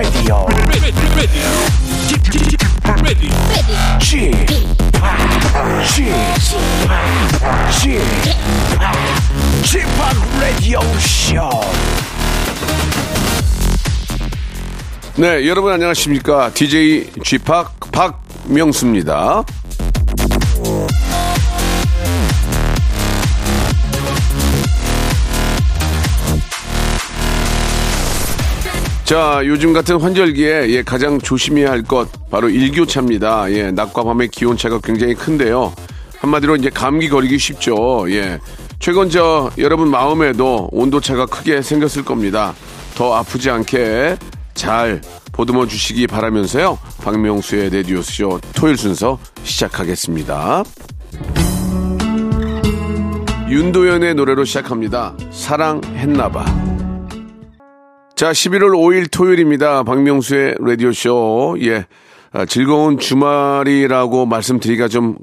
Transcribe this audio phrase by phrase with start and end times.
[0.00, 0.46] Radio.
[10.40, 11.50] Radio Show.
[15.16, 16.50] 네, 여러분 안녕하십니까?
[16.54, 19.44] DJ 쥐팍 박명수입니다.
[29.10, 33.50] 자, 요즘 같은 환절기에 예, 가장 조심해야 할 것 바로 일교차입니다.
[33.50, 35.74] 예, 낮과 밤의 기온 차가 굉장히 큰데요.
[36.20, 38.08] 한마디로 이제 감기 걸리기 쉽죠.
[38.12, 38.38] 예.
[38.78, 42.54] 최근 저 여러분 마음에도 온도 차가 크게 생겼을 겁니다.
[42.94, 44.16] 더 아프지 않게
[44.54, 45.00] 잘
[45.32, 46.78] 보듬어 주시기 바라면서요.
[47.02, 50.62] 박명수의 레디오쇼 토요일 순서 시작하겠습니다.
[53.48, 55.14] 윤도현의 노래로 시작합니다.
[55.32, 56.79] 사랑했나봐.
[58.20, 59.82] 자, 11월 5일 토요일입니다.
[59.82, 61.56] 박명수의 라디오쇼.
[61.62, 61.86] 예.
[62.32, 65.16] 아, 즐거운 주말이라고 말씀드리기가 좀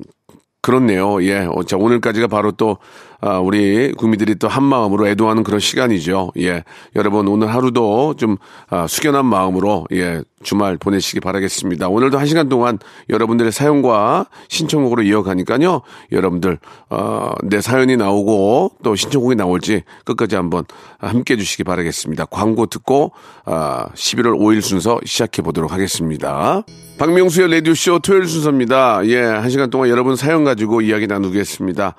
[0.64, 1.22] 그렇네요.
[1.22, 1.48] 예.
[1.48, 2.80] 어, 자, 오늘까지가 바로 또,
[3.20, 6.32] 아, 우리 국민들이 또 한 마음으로 애도하는 그런 시간이죠.
[6.40, 6.64] 예.
[6.96, 8.38] 여러분, 오늘 하루도 좀,
[8.70, 10.24] 아, 숙연한 마음으로, 예.
[10.44, 11.90] 주말 보내시기 바라겠습니다.
[11.90, 12.78] 오늘도 한 시간 동안
[13.10, 15.82] 여러분들의 사연과 신청곡으로 이어가니까요.
[16.12, 20.66] 여러분들, 어, 내 사연이 나오고 또 신청곡이 나올지 끝까지 한번
[21.00, 22.26] 함께 해 주시기 바라겠습니다.
[22.26, 23.12] 광고 듣고,
[23.46, 26.64] 아, 11월 5일 순서 시작해 보도록 하겠습니다.
[27.00, 29.06] 박명수의 라디오쇼 토요일 순서입니다.
[29.08, 29.22] 예.
[29.22, 31.96] 한 시간 동안 여러분 사연 가지고 이야기 나누겠습니다.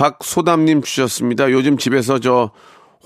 [0.00, 1.50] 박소담님 주셨습니다.
[1.50, 2.52] 요즘 집에서 저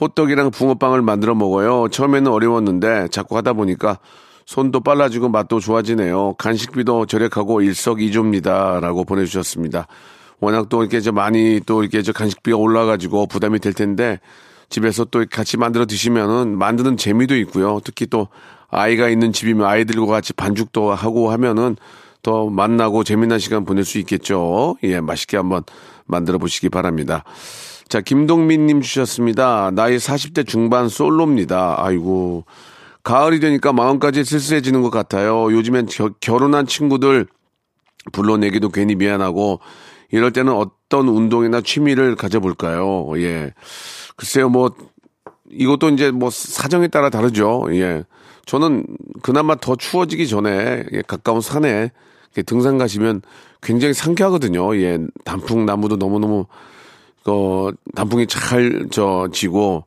[0.01, 1.89] 호떡이랑 붕어빵을 만들어 먹어요.
[1.89, 3.99] 처음에는 어려웠는데 자꾸 하다 보니까
[4.47, 6.35] 손도 빨라지고 맛도 좋아지네요.
[6.35, 8.79] 간식비도 절약하고 일석이조입니다.
[8.79, 9.89] 라고 보내주셨습니다.
[10.39, 14.21] 워낙 또 이렇게 저 많이 또 이렇게 저 간식비가 올라가지고 부담이 될 텐데
[14.69, 17.81] 집에서 또 같이 만들어 드시면은 만드는 재미도 있고요.
[17.83, 18.29] 특히 또
[18.69, 21.75] 아이가 있는 집이면 아이들과 같이 반죽도 하고 하면은
[22.23, 24.77] 더 만나고 재미난 시간 보낼 수 있겠죠.
[24.85, 25.65] 예, 맛있게 한번
[26.07, 27.25] 만들어 보시기 바랍니다.
[27.89, 29.71] 자, 김동민님 주셨습니다.
[29.73, 31.77] 나이 40대 중반 솔로입니다.
[31.79, 32.45] 아이고.
[33.03, 35.53] 가을이 되니까 마음까지 쓸쓸해지는 것 같아요.
[35.53, 37.27] 요즘엔 겨, 결혼한 친구들
[38.13, 39.61] 불러내기도 괜히 미안하고
[40.11, 43.07] 이럴 때는 어떤 운동이나 취미를 가져볼까요?
[43.17, 43.53] 예.
[44.17, 44.71] 글쎄요, 뭐,
[45.51, 47.67] 이것도 이제 뭐 사정에 따라 다르죠.
[47.71, 48.05] 예.
[48.47, 48.87] 저는
[49.23, 51.91] 그나마 더 추워지기 전에 예, 가까운 산에
[52.47, 53.23] 등산 가시면
[53.65, 54.77] 굉장히 상쾌하거든요.
[54.77, 54.99] 예.
[55.25, 56.47] 단풍 나무도 너무너무
[57.27, 59.85] 어, 단풍이 잘 저 지고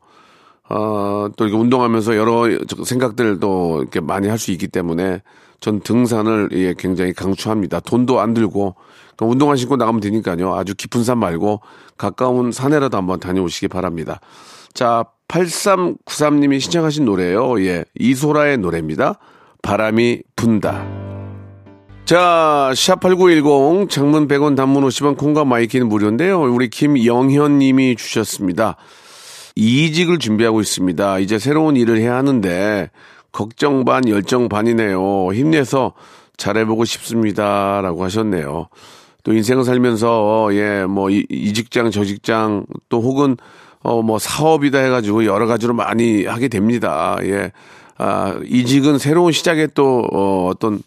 [0.69, 2.45] 어, 또 이렇게 운동하면서 여러
[2.83, 5.21] 생각들도 이렇게 많이 할 수 있기 때문에
[5.59, 7.79] 전 등산을 예, 굉장히 강추합니다.
[7.79, 8.75] 돈도 안 들고
[9.15, 10.55] 그러니까 운동화 신고 나가면 되니까요.
[10.55, 11.61] 아주 깊은 산 말고
[11.97, 14.19] 가까운 산에라도 한번 다녀오시기 바랍니다.
[14.73, 17.59] 자, 8393님이 신청하신 노래예요.
[17.65, 19.19] 예, 이소라의 노래입니다.
[19.61, 21.06] 바람이 분다.
[22.07, 26.39] 자, 샵8910 장문 100원 단문 50원 콩과 My K는 무료인데요.
[26.41, 28.77] 우리 김영현 님이 주셨습니다.
[29.57, 31.19] 이직을 준비하고 있습니다.
[31.19, 32.89] 이제 새로운 일을 해야 하는데
[33.33, 35.33] 걱정 반 열정 반이네요.
[35.33, 35.95] 힘내서
[36.37, 37.81] 잘해보고 싶습니다.
[37.81, 38.69] 라고 하셨네요.
[39.25, 43.35] 또 인생을 살면서 예, 뭐 이 직장 저 직장 또 혹은
[43.83, 47.17] 어 뭐 사업이다 해가지고 여러 가지로 많이 하게 됩니다.
[47.23, 47.51] 예.
[47.97, 50.79] 아, 이직은 새로운 시작의 또 어, 어떤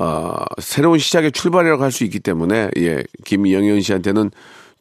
[0.00, 4.30] 어, 새로운 시작의 출발이라고 할 수 있기 때문에 예, 김영현 씨한테는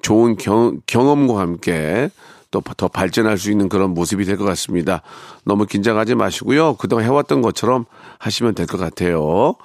[0.01, 2.09] 좋은 경, 경험과 함께
[2.51, 5.01] 또 더 발전할 수 있는 그런 모습이 될 것 같습니다.
[5.43, 6.75] 너무 긴장하지 마시고요.
[6.75, 7.85] 그동안 해왔던 것처럼
[8.19, 9.55] 하시면 될 것 같아요.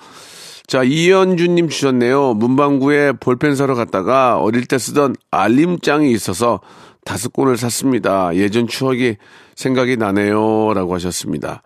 [0.67, 2.35] 자, 이현주님 주셨네요.
[2.35, 6.61] 문방구에 볼펜 사러 갔다가 어릴 때 쓰던 알림장이 있어서
[7.05, 8.35] 다섯 권을 샀습니다.
[8.37, 9.17] 예전 추억이
[9.55, 10.73] 생각이 나네요.
[10.75, 11.63] 라고 하셨습니다.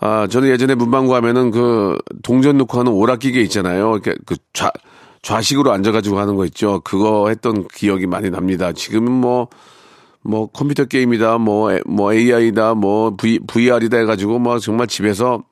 [0.00, 3.98] 아, 저는 예전에 문방구 하면은 그 동전 넣고 하는 오락기계 있잖아요.
[4.00, 4.70] 그 좌,
[5.22, 6.80] 좌식으로 앉아가지고 하는 거 있죠.
[6.84, 8.72] 그거 했던 기억이 많이 납니다.
[8.72, 9.48] 지금은 뭐,
[10.22, 15.42] 뭐 컴퓨터 게임이다, 뭐, 뭐 AI다, 뭐 V, VR이다 해가지고 뭐 정말 집에서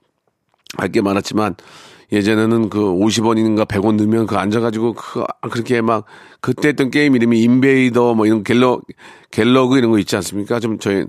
[0.79, 1.55] 할 게 많았지만
[2.13, 6.05] 예전에는 그 50원인가 100원 넣으면 그 앉아가지고 그, 그렇게 막
[6.41, 8.81] 그때 했던 게임 이름이 인베이더 뭐 이런 갤러,
[9.33, 10.61] 갤러그 이런 거 있지 않습니까?
[10.61, 11.05] 좀 저희,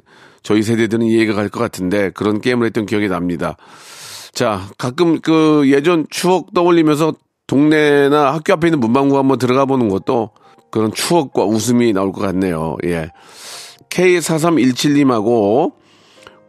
[0.47, 3.57] 저희 세대들은 이해가 갈 것 같은데 그런 게임을 했던 기억이 납니다.
[4.31, 7.15] 자, 가끔 그 예전 추억 떠올리면서
[7.47, 10.29] 동네나 학교 앞에 있는 문방구 한번 들어가 보는 것도
[10.71, 12.77] 그런 추억과 웃음이 나올 것 같네요.
[12.85, 13.11] 예.
[13.89, 15.73] K4317님하고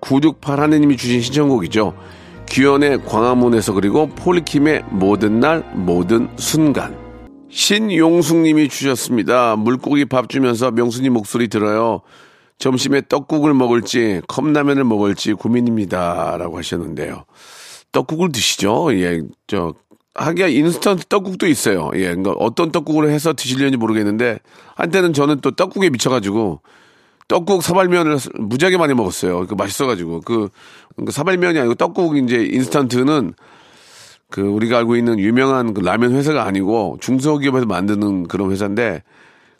[0.00, 1.92] 968 하느님이 주신 신청곡이죠.
[2.50, 6.96] 규현의 광화문에서 그리고 폴리킴의 모든 날 모든 순간
[7.50, 9.56] 신용숙님이 주셨습니다.
[9.56, 12.02] 물고기 밥 주면서 명수님 목소리 들어요.
[12.58, 17.24] 점심에 떡국을 먹을지 컵라면을 먹을지 고민입니다라고 하셨는데요.
[17.92, 18.92] 떡국을 드시죠?
[18.94, 19.74] 예, 저
[20.14, 21.90] 하기야 인스턴트 떡국도 있어요.
[21.94, 24.40] 예, 그러니까 어떤 떡국을 해서 드시려는지 모르겠는데
[24.74, 26.60] 한때는 저는 또 떡국에 미쳐가지고
[27.28, 29.46] 떡국 사발면을 무지하게 많이 먹었어요.
[29.46, 30.48] 그 맛있어가지고 그,
[30.96, 33.34] 그 사발면이 아니고 떡국 이제 인스턴트는
[34.30, 39.02] 그 우리가 알고 있는 유명한 그 라면 회사가 아니고 중소기업에서 만드는 그런 회사인데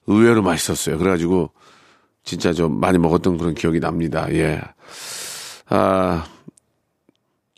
[0.07, 0.99] 의외로 맛있었어요.
[0.99, 1.51] 그래가지고
[2.25, 4.27] 진짜 좀 많이 먹었던 그런 기억이 납니다.
[4.33, 4.61] 예.
[5.69, 6.27] 아,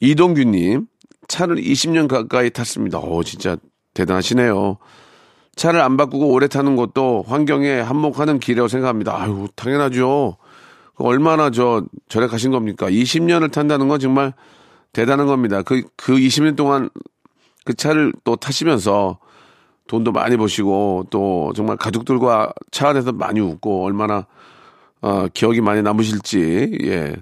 [0.00, 0.86] 이동규님,
[1.28, 2.98] 차를 20년 가까이 탔습니다.
[2.98, 3.56] 오, 진짜
[3.94, 4.78] 대단하시네요.
[5.56, 9.20] 차를 안 바꾸고 오래 타는 것도 환경에 한몫하는 길이라고 생각합니다.
[9.20, 10.36] 아유, 당연하죠.
[10.94, 12.88] 얼마나 저 절약하신 겁니까?
[12.90, 14.32] 20년을 탄다는 건 정말
[14.92, 15.62] 대단한 겁니다.
[15.62, 16.90] 그, 그 20년 동안
[17.64, 19.18] 그 차를 또 타시면서
[19.86, 24.26] 돈도 많이 버시고 또 정말 가족들과 차 안에서 많이 웃고 얼마나
[25.02, 27.14] 어, 기억이 많이 남으실지, 예.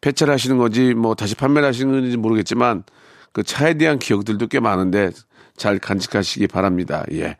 [0.00, 2.84] 폐차를 하시는 건지, 뭐, 다시 판매를 하시는 건지 모르겠지만,
[3.32, 5.10] 그 차에 대한 기억들도 꽤 많은데,
[5.56, 7.04] 잘 간직하시기 바랍니다.
[7.12, 7.36] 예.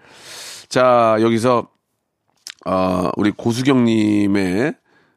[0.69, 1.69] 자, 여기서,
[2.67, 4.75] 어, 우리 고수경님의,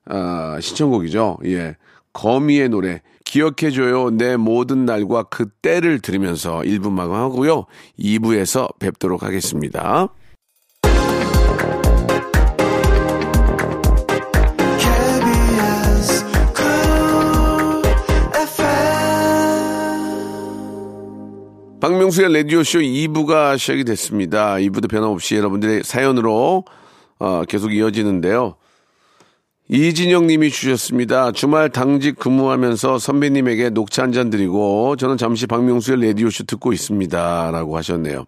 [0.10, 1.40] 어, 신청곡이죠.
[1.46, 1.76] 예.
[2.14, 4.10] 거미의 노래, 기억해줘요.
[4.12, 7.66] 내 모든 날과 그때를 들으면서 1부 마감하고요.
[8.00, 10.10] 2부에서 뵙도록 하겠습니다.
[21.90, 24.54] 박명수의 라디오쇼 2부가 시작이 됐습니다.
[24.58, 26.64] 2부도 변함없이 여러분들의 사연으로
[27.18, 28.54] 어, 계속 이어지는데요.
[29.70, 31.32] 이진영 님이 주셨습니다.
[31.32, 37.50] 주말 당직 근무하면서 선배님에게 녹차 한 잔 드리고 저는 잠시 박명수의 라디오쇼 듣고 있습니다.
[37.52, 38.26] 라고 하셨네요.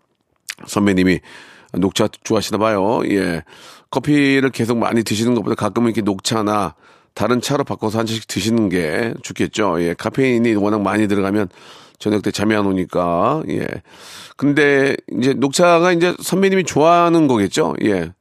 [0.66, 1.20] 선배님이
[1.74, 3.02] 녹차 좋아하시나 봐요.
[3.12, 3.44] 예.
[3.92, 6.74] 커피를 계속 많이 드시는 것보다 가끔은 이렇게 녹차나
[7.14, 9.84] 다른 차로 바꿔서 한 잔씩 드시는 게 좋겠죠.
[9.84, 9.94] 예.
[9.94, 11.50] 카페인이 워낙 많이 들어가면
[12.02, 13.44] 저녁 때 잠이 안 오니까.
[13.50, 13.66] 예.
[14.36, 17.76] 근데 이제 녹차가 이제 선배님이 좋아하는 거겠죠.
[17.84, 18.12] 예.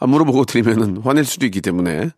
[0.00, 2.10] 안 물어보고 드리면은 화낼 수도 있기 때문에.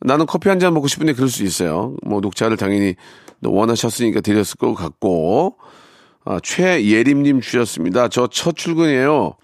[0.00, 1.94] 나는 커피 한 잔 먹고 싶은데 그럴 수 있어요.
[2.02, 2.96] 뭐 녹차를 당연히
[3.42, 5.56] 원하셨으니까 드렸을 것 같고.
[6.24, 8.08] 아, 최예림님 주셨습니다.
[8.08, 9.34] 저 첫 출근이에요.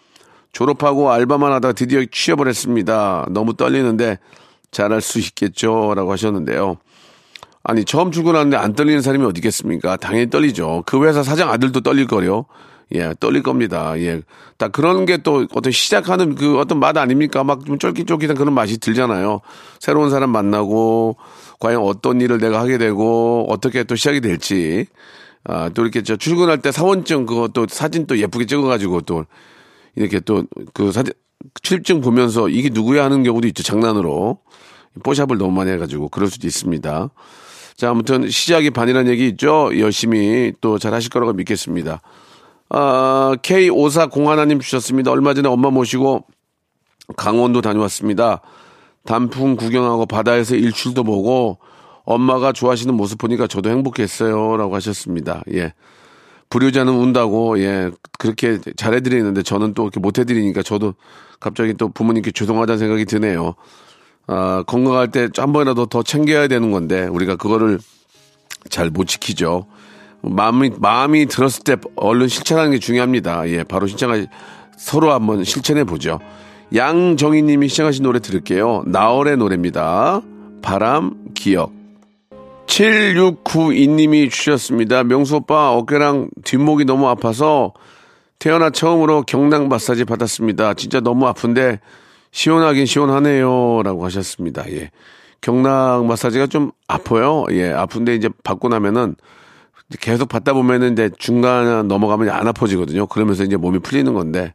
[0.53, 3.27] 졸업하고 알바만 하다가 드디어 취업을 했습니다.
[3.31, 4.19] 너무 떨리는데
[4.71, 5.93] 잘할 수 있겠죠?
[5.95, 6.79] 라고 하셨는데요.
[7.71, 9.97] 아니, 처음 출근하는데 안 떨리는 사람이 어디 있겠습니까?
[9.97, 10.83] 당연히 떨리죠.
[10.87, 12.47] 그 회사 사장 아들도 떨릴 거요.
[12.93, 13.95] 예, 떨릴 겁니다.
[14.01, 14.23] 예.
[14.59, 17.45] 딱 그런 게 또 어떤 시작하는 그 어떤 맛 아닙니까?
[17.45, 19.41] 막 좀 쫄깃쫄깃한 그런 맛이 들잖아요.
[19.79, 21.17] 새로운 사람 만나고,
[21.61, 24.87] 과연 어떤 일을 내가 하게 되고, 어떻게 또 시작이 될지.
[25.45, 29.25] 아, 또 이렇게 저 출근할 때 사원증 그것도 사진 또 예쁘게 찍어가지고 또
[29.97, 30.43] 이렇게 또
[30.75, 31.13] 그 사진,
[31.63, 33.63] 출입증 보면서 이게 누구야 하는 경우도 있죠.
[33.63, 34.39] 장난으로.
[35.05, 37.11] 뽀샵을 너무 많이 해가지고 그럴 수도 있습니다.
[37.81, 39.71] 자, 아무튼 시작이 반이라는 얘기 있죠.
[39.79, 42.03] 열심히 또 잘 하실 거라고 믿겠습니다.
[42.69, 45.11] 아, K5401님 주셨습니다.
[45.11, 46.27] 얼마 전에 엄마 모시고
[47.17, 48.43] 강원도 다녀왔습니다.
[49.07, 51.57] 단풍 구경하고 바다에서 일출도 보고
[52.05, 54.59] 엄마가 좋아하시는 모습 보니까 저도 행복했어요.
[54.59, 55.43] 라고 하셨습니다.
[55.55, 55.73] 예.
[56.51, 57.91] 불효자는 운다고, 예.
[58.19, 60.93] 그렇게 잘해드리는데 저는 또 이렇게 못해드리니까 저도
[61.41, 63.55] 갑자기 또 부모님께 죄송하다는 생각이 드네요.
[64.33, 67.81] 아, 건강할 때 한 번이라도 더 챙겨야 되는 건데 우리가 그거를
[68.69, 69.67] 잘 못 지키죠.
[70.23, 73.49] 마음이, 마음이 들었을 때 얼른 실천하는 게 중요합니다.
[73.49, 74.25] 예, 바로 실천하,
[74.77, 76.21] 서로 한번 실천해 보죠.
[76.75, 78.85] 양정희 님이 시청하신 노래 들을게요.
[78.87, 80.21] 나얼의 노래입니다.
[80.63, 81.73] 바람, 기억.
[82.67, 85.03] 7692님이 주셨습니다.
[85.03, 87.73] 명수 오빠 어깨랑 뒷목이 너무 아파서
[88.39, 90.75] 태어나 처음으로 경락 마사지 받았습니다.
[90.75, 91.81] 진짜 너무 아픈데
[92.33, 93.83] 시원하긴 시원하네요.
[93.83, 94.71] 라고 하셨습니다.
[94.71, 94.91] 예.
[95.41, 97.45] 경락 마사지가 좀 아파요.
[97.51, 97.73] 예.
[97.73, 99.17] 아픈데 이제 받고 나면은
[100.01, 103.07] 계속 받다 보면은 이제 중간 넘어가면 안 아파지거든요.
[103.07, 104.55] 그러면서 이제 몸이 풀리는 건데,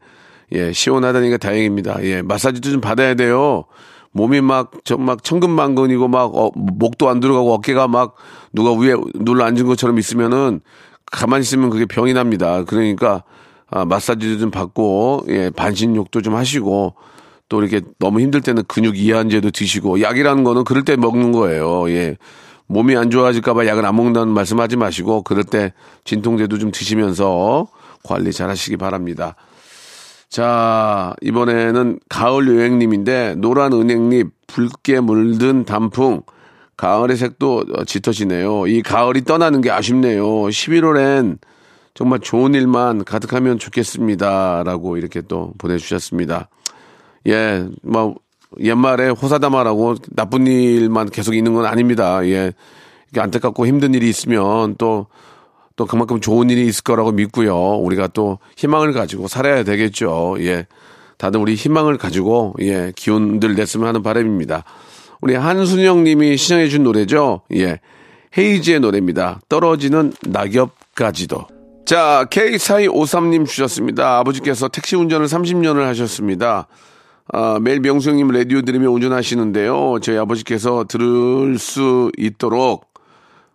[0.53, 2.03] 예, 시원하다니까 다행입니다.
[2.03, 3.65] 예, 마사지도 좀 받아야 돼요.
[4.11, 8.15] 몸이 막, 저, 막, 천근만근이고, 막, 어, 목도 안 들어가고, 어깨가 막,
[8.53, 10.61] 누가 위에 눌러 앉은 것처럼 있으면은,
[11.11, 12.63] 가만히 있으면 그게 병이 납니다.
[12.63, 13.23] 그러니까,
[13.69, 16.95] 아, 마사지도 좀 받고, 예, 반신욕도 좀 하시고,
[17.49, 21.89] 또 이렇게 너무 힘들 때는 근육 이완제도 드시고, 약이라는 거는 그럴 때 먹는 거예요.
[21.89, 22.17] 예.
[22.67, 25.73] 몸이 안 좋아질까봐 약을 안 먹는다는 말씀 하지 마시고, 그럴 때
[26.03, 27.67] 진통제도 좀 드시면서
[28.03, 29.35] 관리 잘 하시기 바랍니다.
[30.29, 36.21] 자, 이번에는 가을 여행님인데, 노란 은행잎, 붉게 물든 단풍,
[36.77, 38.67] 가을의 색도 어, 짙어지네요.
[38.67, 40.25] 이 가을이 떠나는 게 아쉽네요.
[40.25, 41.37] 11월엔
[41.93, 44.63] 정말 좋은 일만 가득하면 좋겠습니다.
[44.63, 46.49] 라고 이렇게 또 보내주셨습니다.
[47.27, 48.15] 예, 뭐,
[48.59, 52.25] 옛말에 호사다마라고 나쁜 일만 계속 있는 건 아닙니다.
[52.25, 52.53] 예.
[53.09, 55.07] 이게 안타깝고 힘든 일이 있으면 또,
[55.75, 57.55] 또 그만큼 좋은 일이 있을 거라고 믿고요.
[57.55, 60.37] 우리가 또 희망을 가지고 살아야 되겠죠.
[60.39, 60.67] 예.
[61.17, 64.63] 다들 우리 희망을 가지고, 예, 기운들 냈으면 하는 바람입니다.
[65.21, 67.41] 우리 한순영 님이 시청해준 노래죠.
[67.55, 67.79] 예.
[68.37, 69.39] 헤이지의 노래입니다.
[69.47, 71.47] 떨어지는 낙엽까지도.
[71.85, 74.17] 자, K4253님 주셨습니다.
[74.17, 76.67] 아버지께서 택시 운전을 30년을 하셨습니다.
[77.33, 79.97] 아, 매일 명수 형님 라디오 들으며 운전하시는데요.
[80.01, 82.85] 저희 아버지께서 들을 수 있도록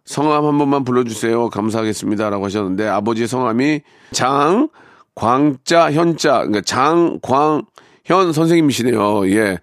[0.04, 1.50] 성함 한 번만 불러주세요.
[1.50, 2.30] 감사하겠습니다.
[2.30, 3.80] 라고 하셨는데 아버지의 성함이
[4.12, 4.68] 장,
[5.14, 7.62] 광자, 현자, 그러니까 장 광
[8.04, 9.30] 현 선생님이시네요.
[9.30, 9.58] 예.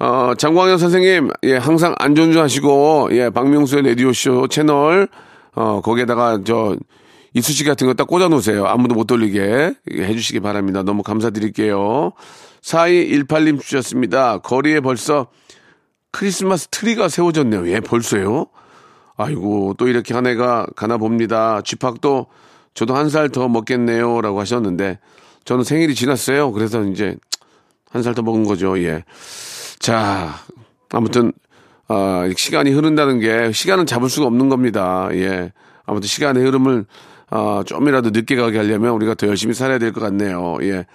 [0.00, 5.06] 어, 장광현 선생님, 예, 항상 안전운전하시고, 예, 박명수의 라디오쇼 채널,
[5.54, 6.74] 어, 거기에다가 저,
[7.32, 8.66] 이쑤시 같은 거 딱 꽂아 놓으세요.
[8.66, 10.82] 아무도 못 돌리게 해주시기 바랍니다.
[10.82, 12.12] 너무 감사드릴게요.
[12.66, 14.38] 4218님 주셨습니다.
[14.38, 15.28] 거리에 벌써
[16.10, 17.68] 크리스마스 트리가 세워졌네요.
[17.70, 18.46] 예, 벌써요?
[19.16, 21.60] 아이고, 또 이렇게 한 해가 가나 봅니다.
[21.62, 22.26] 쥐팍도
[22.74, 24.20] 저도 한 살 더 먹겠네요.
[24.20, 24.98] 라고 하셨는데,
[25.44, 26.52] 저는 생일이 지났어요.
[26.52, 27.16] 그래서 이제
[27.90, 28.78] 한 살 더 먹은 거죠.
[28.82, 29.04] 예.
[29.78, 30.34] 자,
[30.90, 31.32] 아무튼,
[31.88, 35.08] 아, 시간이 흐른다는 게 시간은 잡을 수가 없는 겁니다.
[35.12, 35.52] 예.
[35.86, 36.84] 아무튼 시간의 흐름을
[37.30, 40.58] 아, 좀이라도 늦게 가게 하려면 우리가 더 열심히 살아야 될 것 같네요.
[40.62, 40.86] 예.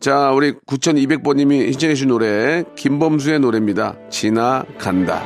[0.00, 3.96] 자, 우리 9200번님이 신청해 주신 노래, 김범수의 노래입니다.
[4.10, 5.24] 지나간다.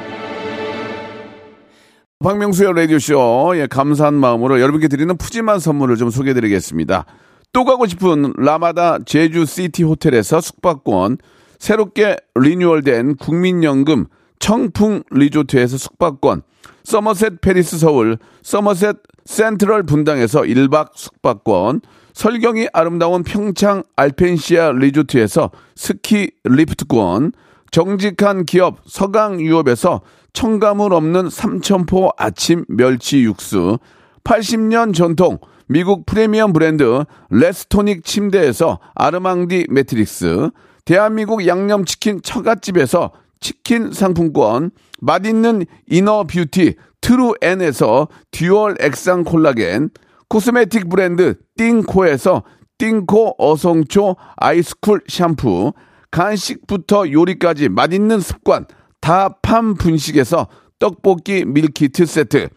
[2.20, 7.04] 박명수의 라디오쇼, 예, 감사한 마음으로 여러분께 드리는 푸짐한 선물을 좀 소개해 드리겠습니다.
[7.52, 11.18] 또 가고 싶은 라마다 제주시티 호텔에서 숙박권,
[11.58, 14.06] 새롭게 리뉴얼된 국민연금
[14.38, 16.42] 청풍 리조트에서 숙박권,
[16.84, 21.80] 서머셋 팰리스 서울, 서머셋 센트럴 분당에서 1박 숙박권,
[22.14, 27.32] 설경이 아름다운 평창 알펜시아 리조트에서 스키 리프트권,
[27.70, 30.02] 정직한 기업 서강유업에서
[30.32, 33.78] 첨가물 없는 삼천포 아침 멸치 육수,
[34.24, 40.50] 80년 전통 미국 프리미엄 브랜드 레스토닉 침대에서 아르망디 매트리스,
[40.84, 49.90] 대한민국 양념치킨 처갓집에서 치킨 상품권, 맛있는 inner beauty 트루엔에서 dual 액상 콜라겐,
[50.28, 52.44] cosmetic 브랜드 띵코에서
[52.78, 55.72] 띵코 어성초 ice cool 샴푸,
[56.10, 58.66] 간식부터 요리까지 맛있는 습관
[59.00, 62.48] 다팜 분식에서 떡볶이 밀키트 세트,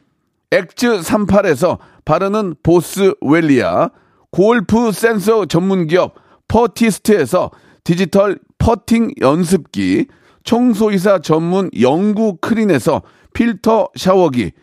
[0.51, 3.89] 엑즈 38에서 바르는 보스웰리아,
[4.31, 6.15] 골프 센서 전문 기업
[6.47, 7.51] 퍼티스트에서
[7.83, 10.05] 디지털 퍼팅 연습기,
[10.43, 13.01] 청소이사 전문 영구 크린에서
[13.35, 14.53] 필터 샤워기,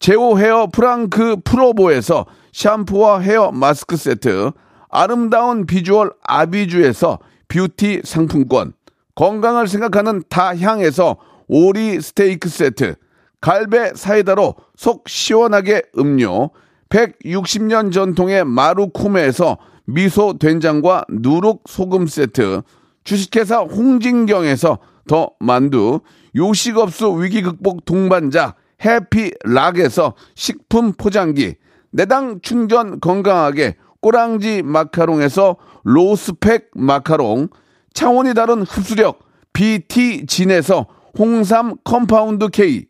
[0.00, 4.50] 제오 헤어 프랑크 프로보에서 샴푸와 헤어 마스크 세트,
[4.88, 8.72] 아름다운 비주얼 아비주에서 뷰티 상품권,
[9.14, 12.96] 건강을 생각하는 다향에서 오리 스테이크 세트,
[13.40, 16.50] 갈배 사이다로 속 시원하게 음료,
[16.88, 22.62] 160년 전통의 마루코메에서 미소 된장과 누룩 소금 세트,
[23.04, 26.00] 주식회사 홍진경에서 더 만두,
[26.34, 28.54] 요식업소 위기 극복 동반자
[28.84, 31.54] 해피락에서 식품 포장기,
[31.90, 37.48] 내당 충전 건강하게 꼬랑지 마카롱에서 로스펙 마카롱,
[37.94, 39.20] 차원이 다른 흡수력
[39.52, 40.86] BT진에서
[41.18, 42.86] 홍삼 compound K,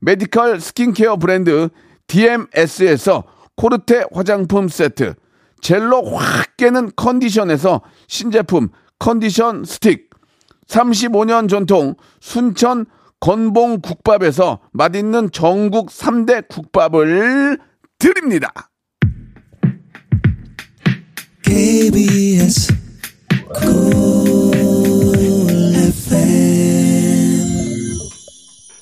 [0.00, 1.68] medical skincare 브랜드
[2.06, 3.24] DMS에서
[3.56, 5.14] 코르테 화장품 세트,
[5.60, 8.68] 젤로 확 깨는 컨디션에서 신제품
[8.98, 10.10] 컨디션 스틱,
[10.68, 12.86] 35년 전통 순천
[13.20, 17.58] 건봉 국밥에서 맛있는 전국 3대 국밥을
[17.98, 18.50] 드립니다.
[21.42, 22.74] KBS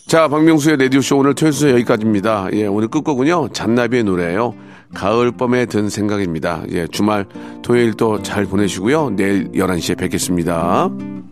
[0.06, 2.48] 자, 박명수의 라디오쇼 오늘 토요일 여기까지입니다.
[2.52, 4.54] 예, 오늘 끝곡은요, 잔나비의 노래예요.
[4.94, 6.64] 가을밤에 든 생각입니다.
[6.70, 7.24] 예, 주말
[7.62, 9.10] 토요일 또 잘 보내시고요.
[9.16, 10.90] 내일 11시에 뵙겠습니다.